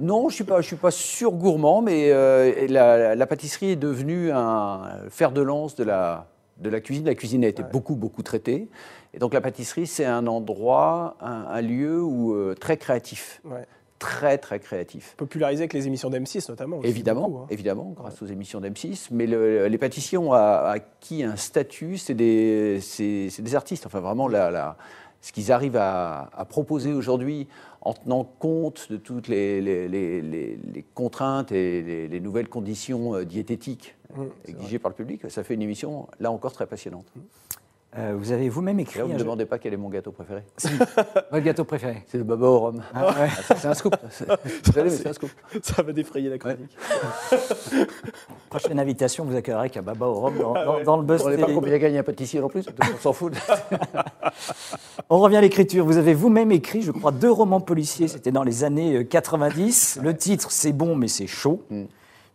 [0.00, 3.76] Non, je suis pas, je suis pas sur gourmand, mais euh, la, la pâtisserie est
[3.76, 6.28] devenue un fer de lance de la
[6.60, 7.04] de la cuisine.
[7.04, 8.68] La cuisine a été beaucoup beaucoup traitée,
[9.12, 13.66] et donc la pâtisserie c'est un endroit, un, un lieu où euh, très créatif, Ouais.
[13.98, 15.14] très très créatif.
[15.18, 16.80] Popularisé avec les émissions d'M6 notamment.
[16.84, 17.46] Évidemment, beaucoup, hein.
[17.50, 19.08] évidemment, grâce aux émissions d'M6.
[19.10, 23.84] Mais le- les pâtissiers ont a- acquis un statut, c'est des, des artistes.
[23.86, 24.76] Enfin, vraiment, la- la-
[25.24, 27.48] ce qu'ils arrivent à, à proposer aujourd'hui,
[27.80, 32.48] en tenant compte de toutes les, les- les- les- les contraintes et les, les nouvelles
[32.50, 36.66] conditions euh, diététiques Mmh, exigées par le public, ça fait une émission, là encore, très
[36.66, 37.06] passionnante.
[37.96, 39.88] Euh, vous avez vous-même écrit là, vous ne me jeu- demandez pas quel est mon
[39.88, 40.42] gâteau préféré.
[41.30, 42.04] votre gâteau préféré.
[42.08, 42.82] C'est le baba au rhum.
[42.94, 43.28] Ah, ouais.
[43.50, 43.96] Ah, c'est un scoop.
[44.10, 45.30] C'est- un scoop.
[45.62, 46.76] Ça va défrayer la chronique.
[48.50, 51.36] Prochaine invitation, vous accueillerez qu'à Baba au Rhum dans, dans- dans le buzz On ne
[51.36, 53.32] pas combien gagne un pâtissier en plus, on s'en fout.
[55.10, 55.84] On revient à l'écriture.
[55.84, 58.08] Vous avez vous-même écrit, je crois, deux romans policiers.
[58.08, 60.00] C'était dans les années euh, 90.
[60.02, 61.62] Le titre, C'est bon, mais c'est chaud.
[61.70, 61.84] Mm.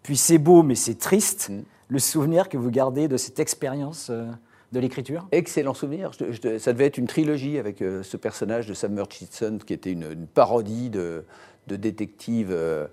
[0.03, 1.49] Puis C'est beau, mais c'est triste.
[1.49, 1.61] Mm.
[1.89, 4.25] Le souvenir que vous gardez de cette expérience euh,
[4.71, 6.11] de l'écriture Excellent souvenir.
[6.13, 9.73] Je- je- ça devait être une trilogie avec euh, ce personnage de Sam Murchison qui
[9.73, 11.25] était une, une parodie de,
[11.67, 12.87] de détective euh,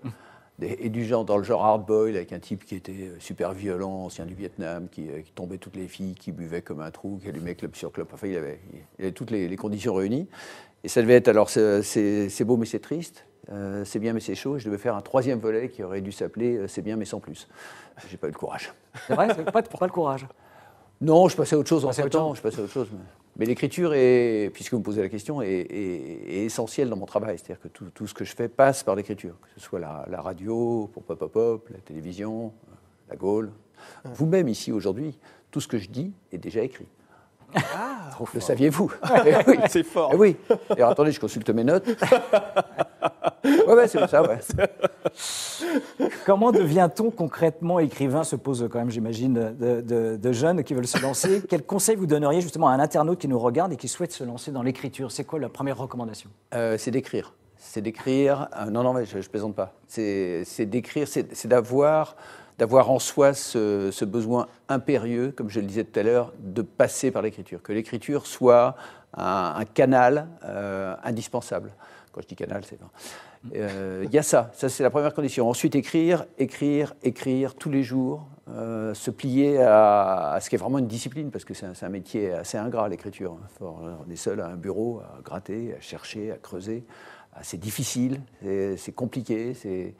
[0.58, 3.16] des- et du genre dans le genre hard boil avec un type qui était euh,
[3.18, 6.90] super violent, ancien du Vietnam, qui, qui tombait toutes les filles, qui buvait comme un
[6.90, 8.06] trou, qui allumait club sur club.
[8.12, 8.58] Enfin, il avait,
[8.98, 10.28] il avait toutes les, les conditions réunies.
[10.84, 13.26] Et ça devait être alors c'est- beau mais c'est triste.
[13.52, 14.56] euh, c'est bien mais c'est chaud.
[14.56, 17.20] Et je devais faire un troisième volet qui aurait dû s'appeler C'est bien mais sans
[17.20, 17.48] plus.
[18.08, 18.72] J'ai pas eu le courage.
[19.08, 20.26] C'est vrai pas le courage.
[21.00, 22.34] Non, je passais à autre chose en autre temps.
[22.34, 22.88] Je passais à autre chose.
[22.92, 22.98] Mais,
[23.38, 27.06] mais l'écriture, est, puisque vous me posez la question, est, est- est essentielle dans mon
[27.06, 27.36] travail.
[27.38, 30.06] C'est-à-dire que tout, tout ce que je fais passe par l'écriture, que ce soit la,
[30.10, 32.74] la radio, pour Pop Pop Pop, la télévision, euh,
[33.10, 33.50] la Gaule.
[34.04, 35.18] Vous-même ici aujourd'hui,
[35.50, 36.86] tout ce que je dis est déjà écrit.
[37.54, 38.90] Ah, Le saviez-vous?
[39.46, 39.56] Oui.
[39.68, 40.10] c'est fort.
[40.14, 40.36] Eh oui.
[40.70, 41.88] Et alors, attendez, je consulte mes notes.
[43.66, 44.38] Ouais, ouais, c'est ça, ouais.
[46.26, 50.86] Comment devient-on concrètement écrivain Se pose quand même, j'imagine, de, de- de jeunes qui veulent
[50.86, 51.42] se lancer.
[51.48, 54.24] Quel conseil vous donneriez justement à un internaute qui nous regarde et qui souhaite se
[54.24, 55.10] lancer dans l'écriture?
[55.12, 56.30] C'est quoi la première recommandation?
[56.54, 57.34] Euh, c'est d'écrire.
[57.58, 58.48] C'est d'écrire.
[58.60, 59.72] euh, non, non, mais je, ne plaisante pas.
[59.88, 62.16] C'est d'écrire, c'est c'est d'avoir
[62.58, 66.62] d'avoir en soi ce, ce besoin impérieux, comme je le disais tout à l'heure, de
[66.62, 67.60] passer par l'écriture.
[67.62, 68.76] Que l'écriture soit
[69.14, 71.72] un, un canal euh, indispensable.
[72.12, 72.78] Quand je dis canal, c'est
[73.54, 75.48] Euh, Il y a ça, ça c'est la première condition.
[75.48, 80.78] Ensuite, écrire, écrire, écrire tous les jours, euh, se plier à, ce qui est vraiment
[80.78, 83.36] une discipline, parce que c'est un, un métier assez ingrat, l'écriture.
[83.60, 86.84] On est seul à un bureau, à gratter, à chercher, à creuser.
[87.34, 89.94] Ah, C'est difficile, c'est compliqué, c'est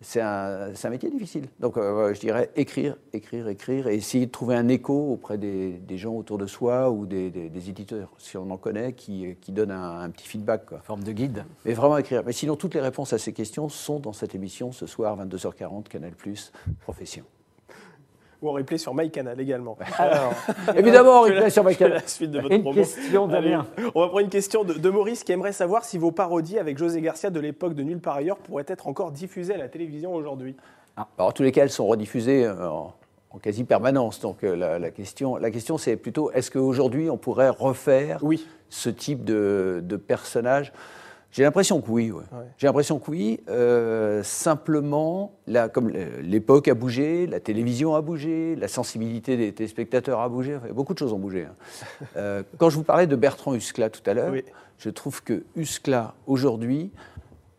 [0.00, 1.48] c'est un, métier difficile.
[1.58, 5.72] Donc, euh, je dirais écrire, écrire, écrire, et essayer de trouver un écho auprès des,
[5.72, 9.36] des gens autour de soi ou des, des- des éditeurs, si on en connaît, qui,
[9.40, 10.66] qui donnent un, un petit feedback.
[10.66, 10.80] Quoi.
[10.80, 11.44] Forme de guide.
[11.64, 12.22] Mais vraiment écrire.
[12.26, 15.84] Mais sinon, toutes les réponses à ces questions sont dans cette émission ce soir, 22h40,
[15.84, 16.12] Canal,
[16.80, 17.24] Profession.
[18.42, 19.78] Ou en replay sur MyCanal également.
[19.98, 20.32] Alors,
[20.76, 21.94] Évidemment, Que replay la- sur MyCanal.
[21.94, 22.74] la suite de votre une promo.
[22.80, 23.66] question, Damien.
[23.94, 26.76] on va prendre une question de, de Maurice qui aimerait savoir si vos parodies avec
[26.76, 30.14] José Garcia de l'époque de Nulle part ailleurs pourraient être encore diffusées à la télévision
[30.14, 30.54] aujourd'hui.
[30.96, 32.94] Alors, en tous les cas, elles sont rediffusées euh, en,
[33.30, 34.20] en quasi permanence.
[34.20, 38.46] Donc, euh, la, la question, la question c'est plutôt est-ce qu'aujourd'hui, on pourrait refaire Oui.
[38.68, 40.72] ce type de, de personnage?
[41.32, 42.10] J'ai l'impression que oui.
[42.10, 42.22] ouais.
[42.32, 42.46] Ouais.
[42.56, 43.40] J'ai l'impression que oui.
[43.48, 50.20] Euh, simplement, là, comme l'époque a bougé, la télévision a bougé, la sensibilité des téléspectateurs
[50.20, 51.44] a bougé, enfin, beaucoup de choses ont bougé.
[51.44, 51.54] hein.
[52.16, 54.44] Euh, quand je vous parlais de Bertrand Huskla tout à l'heure, Oui.
[54.78, 56.90] je trouve que Huskla, aujourd'hui,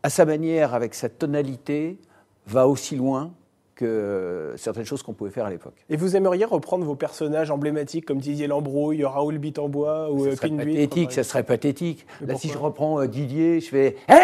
[0.02, 2.00] à sa manière, avec sa tonalité,
[2.48, 3.32] va aussi loin
[3.78, 5.74] que certaines choses qu'on pouvait faire à l'époque.
[5.90, 10.36] Et vous aimeriez reprendre vos personnages emblématiques comme Didier Lambrouille, Raoul Bitambois ou Ça euh,
[10.42, 12.06] Pinbuit pathétique, ça serait pathétique.
[12.22, 14.16] Mais là, si je reprends euh, Didier, je fais Hé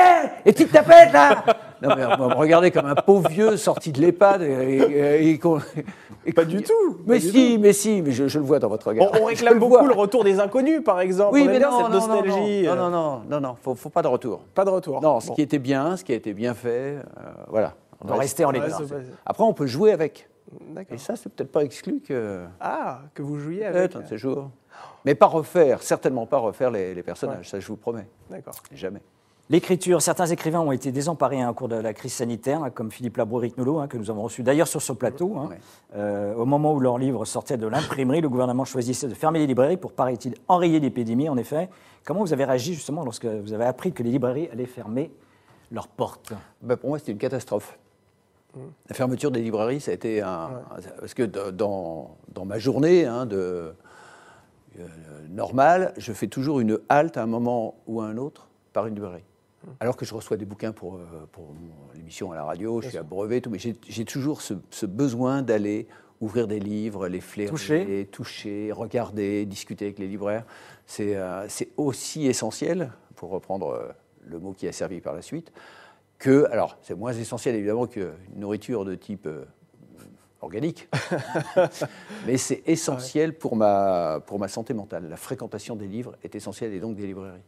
[0.46, 1.46] Et tu te tapettes là
[1.82, 4.42] Non, mais on va me regarder comme un pauvre vieux sorti de l'EHPAD.
[4.42, 5.60] Et, et- et qu'on-
[6.26, 8.88] et Pas du tout, Mais si, mais si, mais je, je le vois dans votre
[8.88, 9.10] regard.
[9.14, 9.88] On, on réclame beaucoup vois.
[9.88, 11.34] le retour des inconnus, par exemple.
[11.34, 12.64] Oui, on mais non, cette non, non, nostalgie.
[12.64, 14.40] non, euh, non, non, non, non, faut, faut pas de retour.
[14.56, 15.02] Pas de retour.
[15.02, 15.34] Non, ce Bon.
[15.36, 17.02] qui était bien, ce qui a été bien fait, euh,
[17.50, 17.74] voilà.
[18.08, 18.78] On rester en l'état.
[19.26, 20.30] Après, on peut jouer avec.
[20.90, 23.92] Et ça, c'est peut-être pas exclu que Ah, que vous jouiez avec.
[23.92, 24.50] peut-être un de ces jours.
[25.06, 28.54] Mais pas refaire, certainement pas refaire les, les personnages, ça je vous promets, D'accord.
[28.74, 29.02] jamais.
[29.50, 32.92] L'écriture, certains écrivains ont été désemparés hein, au cours de la crise sanitaire, hein, comme
[32.92, 35.36] Philippe Labro-Eric Nolot, hein, que nous avons reçu d'ailleurs sur ce plateau.
[35.38, 35.48] hein.
[35.50, 35.60] Ouais.
[35.96, 39.48] Euh, au moment où leurs livres sortaient de l'imprimerie, le gouvernement choisissait de fermer les
[39.48, 41.70] librairies pour, paraît-il, enrayer l'épidémie, en effet.
[42.06, 45.12] Comment vous avez réagi justement lorsque vous avez appris que les librairies allaient fermer
[45.72, 46.32] leurs portes?
[46.62, 47.78] Ben, pour moi, c'était une catastrophe.
[48.90, 50.62] La fermeture des librairies, ça a été un.
[51.00, 53.74] Parce que dans, dans ma journée hein, de,
[54.80, 54.88] euh,
[55.30, 58.96] normale, je fais toujours une halte à un moment ou à un autre par une
[58.96, 59.24] librairie.
[59.80, 61.00] Alors que je reçois des bouquins pour, euh,
[61.32, 61.56] pour
[61.96, 65.42] l'émission à la radio, je suis à brevet, tout, mais j'ai toujours ce, ce besoin
[65.42, 65.88] d'aller
[66.20, 68.10] ouvrir des livres, les flairer, Toucher.
[68.12, 70.46] toucher, regarder, discuter avec les libraires.
[70.86, 73.94] C'est euh, aussi essentiel, pour reprendre
[74.28, 75.54] le mot qui a servi par la suite,
[76.24, 79.44] que, alors c'est moins essentiel évidemment qu'une nourriture de type euh,
[80.40, 80.88] organique,
[82.26, 85.10] mais c'est essentiel pour, ma, pour ma santé mentale.
[85.10, 87.42] La fréquentation des livres est essentielle et donc des librairies.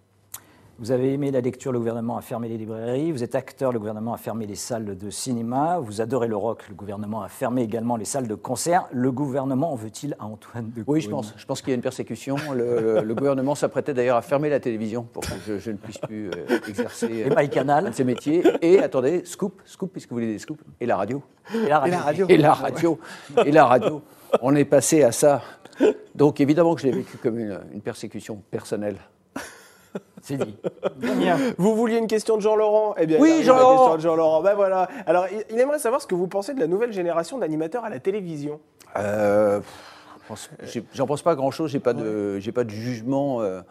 [0.78, 3.14] Vous avez aimé la lecture, le gouvernement a fermé les librairies.
[3.14, 5.80] Vous êtes acteur, le gouvernement a fermé les salles de cinéma.
[5.80, 8.86] Vous adorez le rock, le gouvernement a fermé également les salles de concert.
[8.92, 11.34] Le gouvernement en veut-il à Antoine de Oui, je pense.
[11.38, 12.36] Je pense qu'il y a une persécution.
[12.54, 15.98] Le, le gouvernement s'apprêtait d'ailleurs à fermer la télévision pour que je, je ne puisse
[15.98, 18.44] plus euh, exercer Et euh, un de ces métiers.
[18.62, 21.24] Et attendez, scoop, scoop, puisque vous voulez des scoops, et la radio.
[21.54, 22.26] et la radio.
[22.28, 23.00] Et la radio.
[23.46, 24.02] Et la radio.
[24.42, 25.42] On est passé à ça.
[26.14, 28.98] Donc évidemment que je l'ai vécu comme une, une persécution personnelle.
[30.22, 30.56] C'est dit.
[31.58, 33.78] Vous vouliez une question de Jean-Laurent Eh bien, Oui, Jean-Laurent.
[33.78, 34.42] question de Jean-Laurent.
[34.42, 34.88] Ben voilà.
[35.06, 38.00] Alors, il, aimerait savoir ce que vous pensez de la nouvelle génération d'animateurs à la
[38.00, 38.60] télévision.
[38.98, 39.60] Euh,
[40.94, 41.72] J'en pense pas grand-chose.
[41.72, 43.62] J'ai pas de, j'ai pas de jugement euh,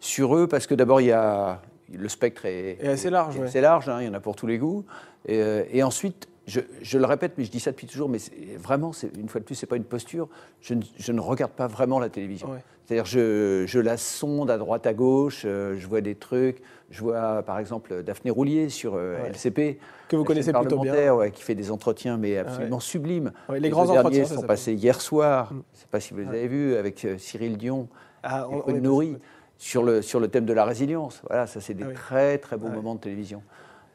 [0.00, 1.60] sur eux parce que d'abord il y a
[1.92, 3.46] le spectre est, Et assez large, est ouais.
[3.46, 3.88] assez large.
[3.88, 4.84] hein, il y en a pour tous les goûts.
[5.26, 8.18] Et, euh, et ensuite, je, je le répète, mais je dis ça depuis toujours, mais
[8.58, 10.28] vraiment, une fois de plus, c'est pas une posture.
[10.60, 12.50] Je ne, je ne regarde pas vraiment la télévision.
[12.50, 12.58] Ouais.
[12.84, 15.42] C'est-à-dire, je, je la sonde à droite, à gauche.
[15.44, 16.60] euh, je vois des trucs.
[16.90, 19.28] Je vois, par exemple, Daphné Roulier sur euh, Ouais.
[19.30, 19.78] LCP.
[20.08, 21.14] Que vous connaissez plutôt bien.
[21.14, 23.32] ouais, qui fait des entretiens, mais absolument sublimes.
[23.50, 25.52] Les grands entretiens, sont passés hier soir.
[25.52, 25.62] Mm.
[25.72, 27.88] Je ne sais pas si vous les avez vus avec euh, Cyril Dion
[28.24, 29.16] Ah, et on- Nourri
[29.58, 31.22] sur le, sur le thème de la résilience.
[31.28, 31.94] Voilà, ça c'est des Ah oui.
[31.94, 33.42] très très beaux moments de télévision.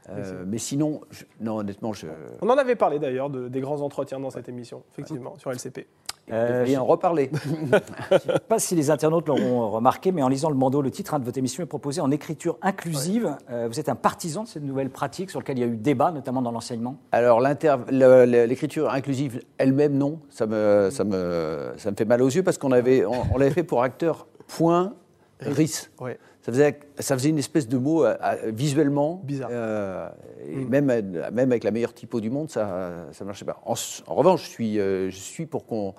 [0.09, 2.07] Euh, mais sinon, je- non honnêtement, je
[2.41, 5.85] On en avait parlé d'ailleurs de- des grands entretiens dans cette émission, effectivement, sur LCP.
[6.29, 7.31] Euh, y en reparler.
[7.45, 10.91] Je ne sais pas si les internautes l'auront remarqué, mais en lisant le bandeau, le
[10.91, 13.37] titre de votre émission est proposé en écriture inclusive.
[13.49, 15.77] Euh, vous êtes un partisan de cette nouvelle pratique sur laquelle il y a eu
[15.77, 16.97] débat, notamment dans l'enseignement?
[17.13, 22.43] Alors l'écriture inclusive elle-même, non, ça me, ça, me, ça me fait mal aux yeux
[22.43, 24.93] parce qu'on avait, on, on l'avait fait pour acteur point
[25.39, 25.89] RIS.
[26.01, 26.17] Ouais.
[26.47, 29.49] Ça faisait, ça faisait une espèce de mot euh, visuellement Bizarre.
[29.51, 30.07] euh,
[30.47, 30.69] et Mm.
[30.69, 30.85] même,
[31.33, 33.61] même avec la meilleure typo du monde, ça ne marchait pas.
[33.65, 33.73] En,
[34.07, 35.93] en revanche, je suis, euh, je suis pour qu'on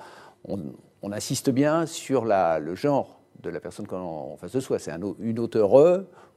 [0.47, 0.59] on,
[1.03, 4.79] on insiste bien sur la, le genre de la personne qu'on en face de soi.
[4.79, 5.75] C'est un, une auteure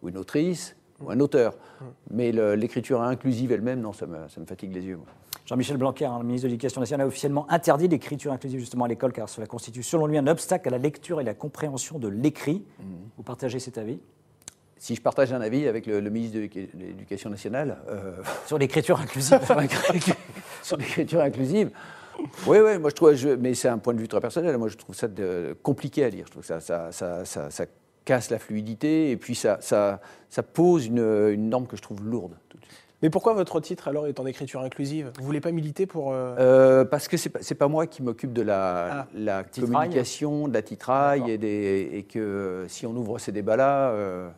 [0.04, 1.56] ou une autrice ou un auteur.
[2.10, 5.00] Mais le- l'écriture inclusive elle-même, non, ça me, ça me fatigue les yeux.
[5.46, 8.88] Jean-Michel Blanquer, hein, le ministre de l'Éducation nationale, a officiellement interdit l'écriture inclusive justement à
[8.88, 12.08] l'école car cela constitue selon lui un obstacle à la lecture et la compréhension de
[12.08, 12.64] l'écrit.
[13.18, 14.00] Vous partagez cet avis?
[14.78, 18.14] Si je partage un avis avec le, le ministre de l'Éduca- de l'Éducation nationale, euh,
[18.48, 20.14] sur l'écriture inclusive sur l'écri-
[20.64, 21.70] sur l'écriture inclusive.
[22.48, 24.58] Oui, oui, moi je trouve, je- mais c'est un point de vue très personnel.
[24.58, 26.26] Moi je trouve ça de- compliqué à lire.
[26.28, 27.66] Je trouve que ça, ça, ça, ça- ça
[28.06, 32.04] casse la fluidité et puis ça, ça, ça pose une, une norme que je trouve
[32.04, 32.34] lourde.
[32.50, 32.78] tout de suite.
[33.04, 35.12] Mais pourquoi votre titre alors est en écriture inclusive?
[35.18, 36.12] Vous voulez pas militer pour.
[36.14, 40.48] euh, Euh, parce que c'est pas, pas moi qui m'occupe de la, Ah, la communication,
[40.48, 41.34] de la titraille D'accord.
[41.34, 44.30] et, des, et que si on ouvre ces débats-là, euh,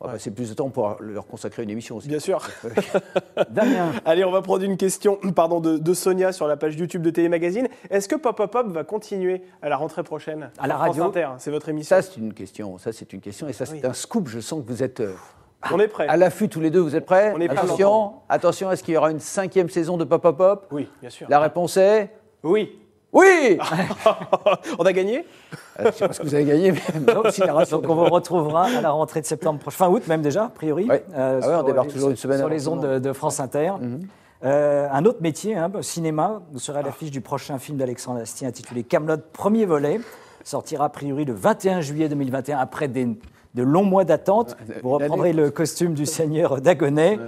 [0.00, 0.16] on va Ouais.
[0.18, 2.08] passer plus de temps pour leur consacrer une émission aussi.
[2.08, 2.40] Bien sûr.
[3.50, 7.02] Damien, Allez, on va prendre une question pardon, de, de Sonia sur la page YouTube
[7.02, 7.68] de Télé Magazine.
[7.90, 11.50] Est-ce que Pop Pop Pop va continuer à la rentrée prochaine À la radio C'est
[11.50, 11.96] votre émission.
[11.96, 12.78] Ça, c'est une question.
[12.78, 13.48] Ça, c'est une question.
[13.48, 13.80] Et ça, c'est Oui.
[13.84, 14.28] un scoop.
[14.28, 15.14] Je sens que vous êtes euh,
[15.72, 16.06] on est prêt.
[16.08, 16.80] à l'affût tous les deux.
[16.80, 19.96] Vous êtes prêts On est prêts Attention, attention, est-ce qu'il y aura une cinquième saison
[19.96, 21.26] de Pop Pop Pop Oui, bien sûr.
[21.28, 22.10] La réponse est
[22.44, 22.78] Oui.
[23.12, 23.58] Oui
[24.78, 25.24] on a gagné
[25.80, 27.24] Euh, Je ne sais pas ce que vous avez gagné, mais donc,
[27.70, 30.48] donc on vous retrouvera à la rentrée de septembre prochain, fin août même déjà, a
[30.48, 30.86] priori.
[30.88, 31.04] Ouais.
[31.14, 33.72] euh, Ah ouais, on les- toujours une semaine Sur les ondes de, de France Inter.
[34.44, 38.46] Euh, un autre métier, hein, cinéma, vous serez à l'affiche du prochain film d'Alexandre Astier
[38.46, 40.00] intitulé Camelot, premier volet,
[40.44, 43.06] sortira a priori le 21 juillet 2021 après des,
[43.54, 44.56] de longs mois d'attente.
[44.82, 47.18] Vous reprendrez le costume du seigneur Dagonet.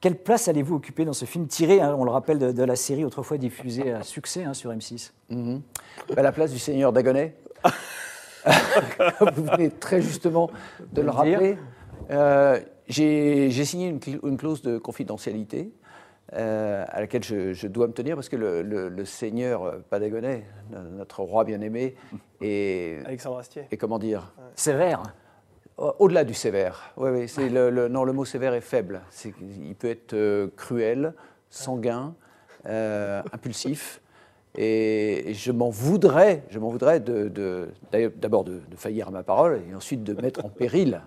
[0.00, 2.76] Quelle place allez-vous occuper dans ce film tiré, hein, on le rappelle, de, de la
[2.76, 5.62] série autrefois diffusée à succès hein, sur M6 Mhm.
[6.16, 7.34] À la place du seigneur Dagonet,
[9.18, 10.50] comme vous venez très justement
[10.92, 11.16] de le le dire.
[11.38, 11.58] rappeler,
[12.10, 15.72] euh, j'ai j'ai signé une, cl- une clause de confidentialité
[16.34, 19.78] euh, à laquelle je, je dois me tenir parce que le, le- le seigneur euh,
[19.90, 21.96] Padagonais, notre roi bien-aimé,
[22.40, 23.64] est, Alexandre Astier.
[23.70, 24.32] est comment dire?
[24.54, 25.02] Sévère.
[25.78, 26.92] Au- Au-delà du sévère.
[26.96, 29.00] Oui, oui, le, non, le mot sévère est faible.
[29.20, 31.12] Qu'il peut être euh, cruel,
[31.50, 32.14] sanguin,
[32.66, 34.00] euh, impulsif.
[34.58, 39.74] Et je m'en voudrais, je m'en voudrais d'abord de, de faillir à ma parole et
[39.74, 41.02] ensuite de mettre en péril,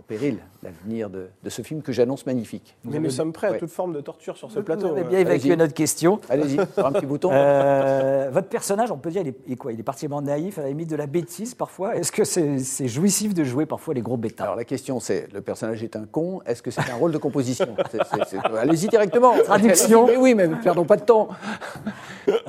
[0.00, 2.74] en péril l'avenir de, de ce film que j'annonce magnifique.
[2.84, 3.58] Mais nous sommes prêts à Ouais.
[3.58, 4.86] toute forme de torture sur ce Vous plateau.
[4.88, 5.04] avez euh.
[5.04, 5.56] bien évacué allez-y.
[5.58, 6.20] notre question.
[6.30, 7.30] Allez-y, un petit bouton.
[7.32, 9.72] Euh, votre personnage, on peut dire, il est, il est quoi?
[9.72, 11.96] Il est particulièrement naïf, à la limite de la bêtise parfois?
[11.96, 15.40] Est-ce que c'est jouissif de jouer parfois les gros bêtas Alors la question c'est, le
[15.42, 17.66] personnage est un con, est-ce que c'est un rôle de composition?
[17.90, 19.34] C'est- Allez-y directement.
[19.44, 20.06] Traduction.
[20.06, 21.28] Mais oui, mais ne perdons pas de temps.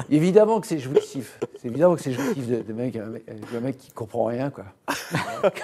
[0.09, 1.39] évidemment que c'est jouissif.
[1.61, 4.65] C'est évidemment que c'est jouissif de, de mec, un mec qui comprend rien, quoi.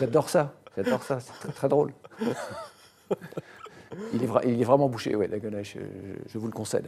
[0.00, 0.52] J'adore ça.
[0.76, 1.18] J'adore ça.
[1.20, 1.92] C'est très, très drôle.
[4.14, 5.78] Il est, il est vraiment bouché, ouais, la je,
[6.26, 6.86] je- vous le concède.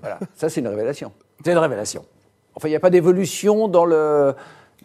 [0.00, 1.12] Voilà, ça c'est une révélation.
[1.44, 2.04] C'est une révélation.
[2.54, 4.34] Enfin, il n'y a pas d'évolution dans le,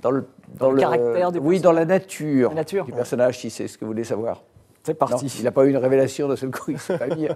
[0.01, 0.25] dans le,
[0.57, 2.85] Dans le caractère du Oui, dans la nature, La nature.
[2.85, 4.43] du personnage, si c'est ce que vous voulez savoir.
[4.83, 5.25] C'est Non, parti.
[5.39, 7.35] il n'a pas eu une révélation de seul coup, il s'est pas mis à,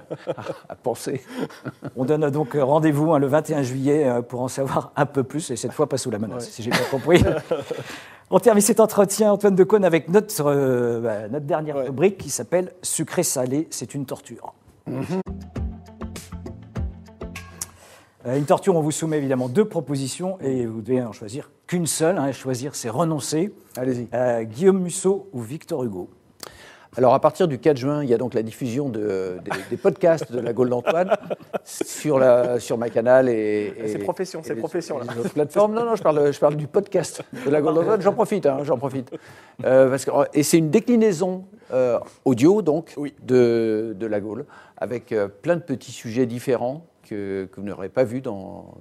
[0.70, 1.22] à penser.
[1.98, 5.50] On donne donc rendez-vous hein, le 21 juillet euh, pour en savoir un peu plus,
[5.52, 7.22] et cette fois pas sous la menace, si j'ai bien compris.
[8.32, 11.86] On termine cet entretien, Antoine Decaune, avec notre, euh, bah, notre dernière Ouais.
[11.86, 14.54] rubrique qui s'appelle Sucré-salé, c'est une torture.
[18.26, 21.88] Euh, Une torture, on vous soumet évidemment deux propositions et vous devez en choisir qu'une
[21.88, 22.18] seule.
[22.18, 23.54] hein, choisir, c'est renoncer.
[23.78, 24.08] Allez-y.
[24.14, 26.10] Euh, Guillaume Musso ou Victor Hugo?
[26.98, 29.78] Alors, à partir du 4 juin, il y a donc la diffusion de- des, des
[29.78, 31.16] podcasts de la Gaule d'Antoine
[31.64, 33.74] sur, la, sur ma canal et.
[33.78, 35.06] et- C'est profession, c'est profession, là.
[35.34, 35.74] plateformes.
[35.76, 38.02] Non, non, je parle, je parle du podcast de la Gaule d'Antoine.
[38.02, 39.12] J'en profite, hein, j'en profite.
[39.64, 43.14] Euh, parce que, et c'est une déclinaison euh, audio, donc, Oui.
[43.24, 44.46] de, de la Gaule,
[44.78, 48.74] avec euh, plein de petits sujets différents que, que vous n'aurez pas vus dans, dans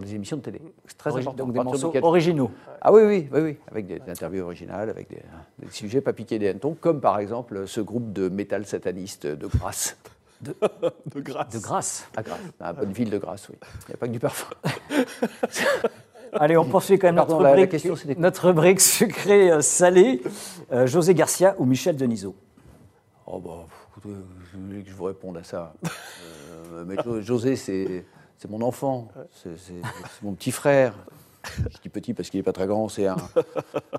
[0.00, 0.60] les émissions de télé.
[0.86, 1.44] C'est très Origi- important.
[1.46, 2.50] Donc des morceaux 4 originaux.
[2.80, 5.22] ah oui, oui, oui, oui, avec des interviews originales, avec des,
[5.58, 9.46] des sujets pas piqués des hannetons, comme par exemple ce groupe de métal sataniste de
[9.46, 9.96] Grasse.
[10.40, 11.48] De grâce.
[11.54, 12.08] De grâce.
[12.16, 13.56] À Grasse, à bonne ville de Grasse, oui.
[13.60, 14.54] Il n'y a pas que du parfum.
[16.32, 18.80] Allez, on poursuit quand même Pardon, notre, la- la rubrique, question, c'était quoi notre rubrique
[18.80, 20.22] sucré-salé.
[20.72, 22.36] Euh, José Garcia ou Michel Denisot
[23.26, 24.14] Oh bah, écoutez,
[24.52, 25.74] je voulais que je vous réponde à ça.
[26.72, 28.04] Euh, mais Jo- José, c'est
[28.38, 29.74] c'est mon enfant, c'est
[30.22, 30.94] mon petit frère.
[31.44, 33.16] Je dis petit parce qu'il n'est pas très grand, c'est un,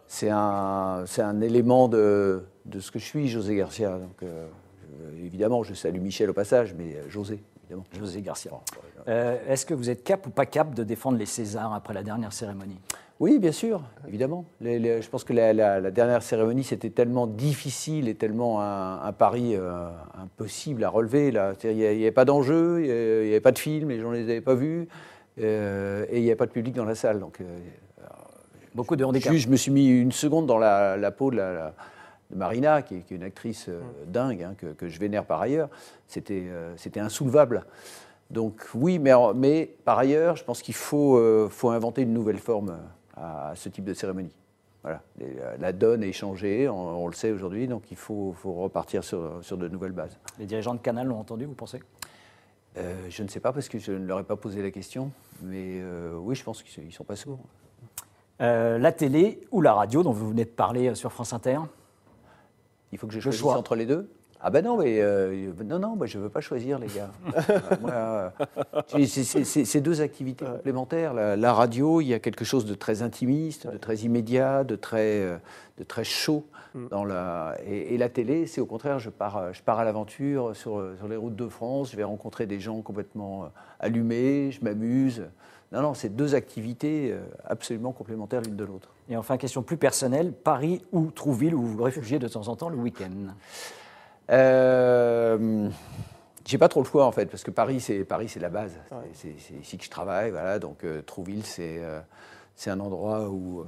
[0.08, 3.98] c'est un, un élément de, de ce que je suis, José Garcia.
[3.98, 4.48] Donc, euh,
[5.24, 7.86] évidemment, je salue Michel au passage, mais euh, José, évidemment.
[7.98, 8.52] José Garcia.
[9.08, 12.04] Euh, Est-ce que vous êtes cap ou pas cap de défendre les Césars après la
[12.04, 12.80] dernière cérémonie?
[13.20, 14.46] Oui, bien sûr, évidemment.
[14.62, 18.62] Les- les- je pense que la, la- la dernière cérémonie, c'était tellement difficile et tellement
[18.62, 19.90] un, un pari euh,
[20.22, 21.32] impossible à relever.
[21.32, 21.54] là.
[21.66, 24.24] Il n'y avait pas d'enjeu, il n'y avait pas de film, les gens ne les
[24.24, 24.88] avaient pas vus,
[25.42, 27.20] euh, et il n'y avait pas de public dans la salle.
[27.20, 27.58] Donc, euh,
[28.74, 29.34] Beaucoup de handicap.
[29.34, 31.74] juste, je me suis mis une seconde dans la, la peau de, la- la-
[32.32, 35.26] de Marina, qui est, qui est une actrice euh, dingue, hein, que, que je vénère
[35.26, 35.68] par ailleurs.
[36.08, 37.66] C'était euh, insoulevable.
[38.32, 42.78] Donc oui, mais, par ailleurs, je pense qu'il faut, euh, faut inventer une nouvelle forme
[43.20, 44.36] à, ce type de cérémonie.
[44.82, 48.54] Voilà, Les- la donne est changée, on, on le sait aujourd'hui, donc il faut, faut
[48.54, 50.18] repartir sur, sur de nouvelles bases.
[50.40, 51.82] Les dirigeants de Canal l'ont entendu, vous pensez?
[52.78, 55.12] Euh, je ne sais pas parce que je ne leur ai pas posé la question,
[55.42, 57.40] mais euh, oui, je pense qu'ils ne sont pas sourds.
[58.42, 61.60] Euh, La télé ou la radio, dont vous venez de parler euh, sur France Inter?
[62.92, 64.10] Il faut que je choisisse entre les deux
[64.42, 67.12] Ah ben non, mais euh, non, non, moi je ne veux pas choisir, les gars.
[67.90, 68.30] Euh,
[68.96, 71.14] euh, c'est- deux activités complémentaires.
[71.14, 74.76] La, la radio, il y a quelque chose de très intimiste, de très immédiat, de
[74.76, 75.38] très, euh,
[75.78, 76.46] de très chaud.
[76.92, 80.56] Dans la, et, et la télé, c'est au contraire, je pars, je pars à l'aventure
[80.56, 83.50] sur, sur les routes de France, je vais rencontrer des gens complètement
[83.80, 85.24] allumés, je m'amuse.
[85.72, 88.90] Non, non, c'est deux activités absolument complémentaires l'une de l'autre.
[89.10, 92.56] Et enfin, question plus personnelle, Paris ou Trouville, où vous vous réfugiez de temps en
[92.56, 93.10] temps le week-end?
[94.30, 95.70] Euh,
[96.46, 98.80] j'ai pas trop le choix en fait, parce que Paris, c'est Paris, c'est la base.
[99.14, 100.60] C'est c'est ici que je travaille, voilà.
[100.60, 102.00] Donc euh, Trouville, c'est euh,
[102.56, 103.66] c'est un endroit où,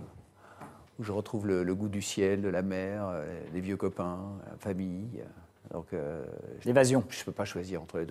[0.99, 3.07] où je retrouve le, le goût du ciel, de la mer,
[3.53, 4.19] les vieux copains,
[4.49, 5.23] la famille.
[5.71, 6.99] Donc je L'évasion.
[6.99, 8.09] ne peux pas choisir entre les deux.